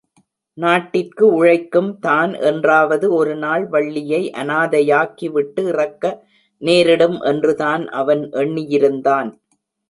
நாட்டிற்கு 0.57 1.25
உழைக்கும் 1.33 1.91
தான் 1.99 2.31
என்றாவது 2.41 3.05
ஒரு 3.13 3.33
நாள் 3.35 3.65
வள்ளியை 3.67 4.21
அனாதையாக்கி 4.35 5.29
விட்டு 5.31 5.63
இறக்க 5.67 6.03
நேரிடும் 6.61 7.19
என்றுதான் 7.31 7.85
அவன் 8.01 8.25
எண்ணிருந்தான். 8.41 9.31